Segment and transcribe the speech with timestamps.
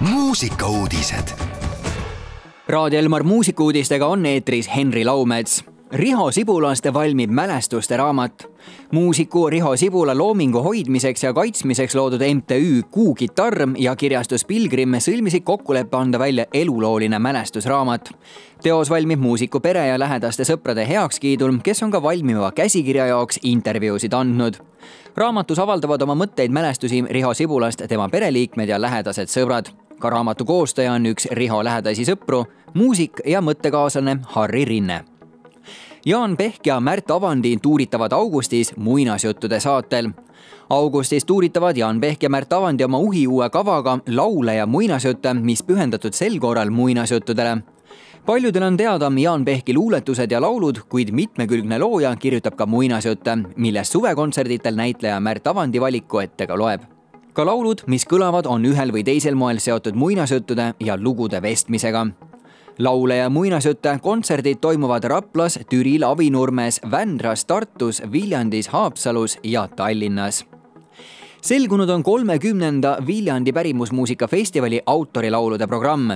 [0.00, 1.28] muusikauudised.
[2.68, 5.64] Raadio Elmar muusikauudistega on eetris Henri Laumets.
[5.92, 8.46] Riho Sibulast valmib mälestuste raamat.
[8.92, 15.42] muusiku Riho Sibula loomingu hoidmiseks ja kaitsmiseks loodud MTÜ Kuu kitarr ja kirjastus Pilgrim sõlmisid
[15.44, 18.10] kokkuleppe anda välja elulooline mälestusraamat.
[18.62, 24.12] teos valmib muusiku pere ja lähedaste sõprade heakskiidul, kes on ka valmiva käsikirja jaoks intervjuusid
[24.12, 24.60] andnud
[25.16, 29.87] raamatus avaldavad oma mõtteid, mälestusi Riho Sibulast tema pereliikmed ja lähedased sõbrad.
[29.98, 32.44] Ka raamatu koostaja on üks Riho lähedasi sõpru,
[32.74, 35.04] muusik ja mõttekaaslane Harri Rinne.
[36.06, 40.10] Jaan Pehk ja Märt Avandi tuuritavad augustis muinasjuttude saatel.
[40.70, 46.12] augustis tuuritavad Jaan Pehk ja Märt Avandi oma uhiuue kavaga laule ja muinasjutte, mis pühendatud
[46.12, 47.58] sel korral muinasjuttudele
[48.28, 53.92] paljudel on teada Jaan Pehki luuletused ja laulud, kuid mitmekülgne looja kirjutab ka muinasjutte, millest
[53.92, 56.97] suvekontserditel näitleja Märt Avandi valiku ette ka loeb.
[57.38, 62.02] Ka laulud, mis kõlavad, on ühel või teisel moel seotud muinasjuttude ja lugude vestmisega
[62.82, 70.44] laule ja muinasjutte kontserdid toimuvad Raplas, Türil, Avinurmes, Vändras, Tartus, Viljandis, Haapsalus ja Tallinnas
[71.42, 76.10] selgunud on kolmekümnenda Viljandi pärimusmuusika festivali autorilaulude programm.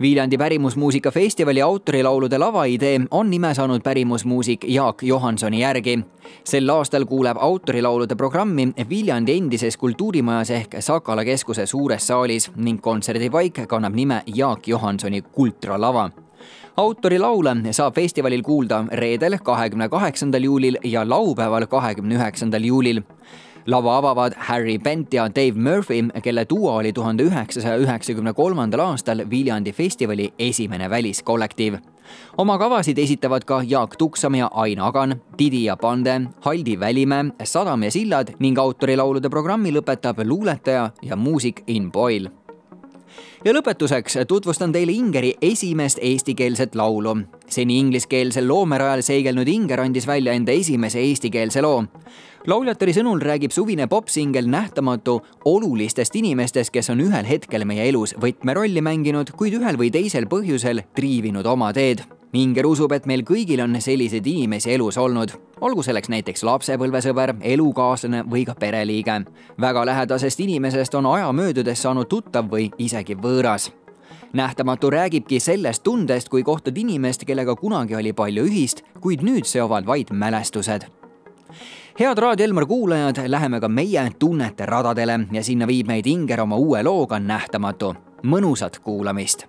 [0.00, 5.98] Viljandi pärimusmuusika festivali autorilaulude lavaidee on nime saanud pärimusmuusik Jaak Johansoni järgi.
[6.44, 13.66] sel aastal kuuleb autorilaulude programmi Viljandi endises kultuurimajas ehk Sakala keskuse suures saalis ning kontserdipaik
[13.68, 16.10] kannab nime Jaak Johansoni kultralava
[16.76, 23.02] autorilaule saab festivalil kuulda reedel, kahekümne kaheksandal juulil ja laupäeval, kahekümne üheksandal juulil
[23.66, 29.24] lava avavad Harry Bent ja Dave Murphy, kelle duo oli tuhande üheksasaja üheksakümne kolmandal aastal
[29.30, 31.74] Viljandi festivali esimene väliskollektiiv.
[32.38, 37.82] oma kavasid esitavad ka Jaak Tuksam ja Ain Agan, Didi ja Pande, Haldi Välimäe, Sadam
[37.82, 42.30] ja sillad ning autorilaulude programmi lõpetab luuletaja ja muusik In Boyle
[43.44, 47.16] ja lõpetuseks tutvustan teile Ingeri esimest eestikeelset laulu.
[47.48, 51.84] seni ingliskeelsel loomerajal seigelnud Inger andis välja enda esimese eestikeelse loo
[52.46, 58.82] lauljatari sõnul räägib suvine popsingel Nähtamatu olulistest inimestest, kes on ühel hetkel meie elus võtmerolli
[58.84, 62.04] mänginud, kuid ühel või teisel põhjusel triivinud oma teed.
[62.34, 68.24] Minger usub, et meil kõigil on selliseid inimesi elus olnud, olgu selleks näiteks lapsepõlvesõber, elukaaslane
[68.26, 69.20] või ka pereliige.
[69.60, 73.70] väga lähedasest inimesest on aja möödudes saanud tuttav või isegi võõras
[74.32, 79.86] nähtamatu räägibki sellest tundest, kui kohtad inimest, kellega kunagi oli palju ühist, kuid nüüd seovad
[79.86, 81.03] vaid mälestused
[82.00, 86.56] head Raadio Elmar kuulajad, läheme ka meie tunnete radadele ja sinna viib meid Inger oma
[86.56, 87.94] uue looga Nähtamatu.
[88.22, 89.46] mõnusat kuulamist.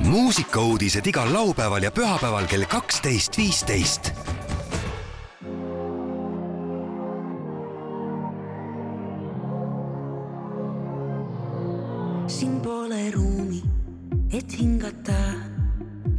[0.00, 4.12] muusikauudised igal laupäeval ja pühapäeval kell kaksteist, viisteist
[12.30, 13.62] siin pole ruumi,
[14.32, 15.18] et hingata,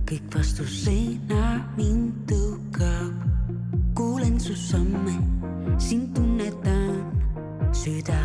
[0.10, 2.11] kõik vastu seina mind
[4.52, 5.16] su samme,
[5.78, 7.08] sind tunnetan,
[7.72, 8.20] süda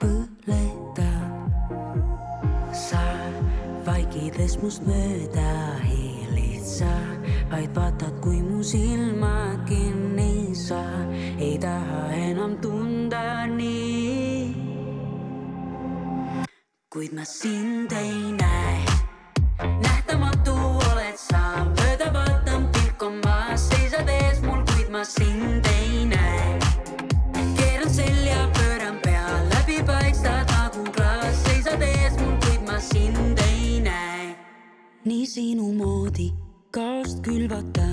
[0.00, 1.30] põletab.
[2.72, 3.02] sa
[3.86, 6.90] vaikides must mööda hiilid sa,
[7.50, 10.82] vaid vaatad, kui mu silmad kinni sa
[11.38, 14.50] ei taha enam tunda nii.
[16.90, 18.27] kuid ma sind ei
[24.98, 26.58] ma sind ei näe.
[27.56, 33.78] keeran selja, pööran pea, läbi paistad nagu klaas, seisad ees mul, kuid ma sind ei
[33.84, 34.32] näe.
[35.04, 36.32] nii sinu moodi
[36.74, 37.86] kaost külvata,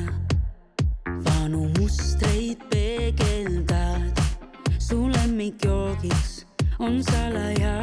[1.27, 4.23] vanu mustreid peegeldad,
[4.87, 6.33] su lemmikjoogiks
[6.79, 7.75] on salaja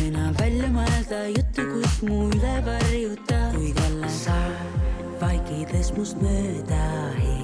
[0.00, 4.42] aina välja mõelda juttu, kus mu üle varjuta, kuid jälle sa
[5.22, 6.84] vaikides must mööda
[7.22, 7.43] hiilid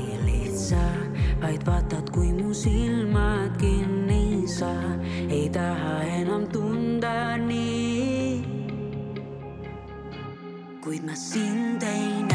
[0.51, 0.83] lihtsa,
[1.43, 4.73] vaid vaatad, kui mu silmad kinni sa
[5.31, 8.43] ei taha enam tunda nii.
[10.83, 12.30] kuid ma sind ei näe.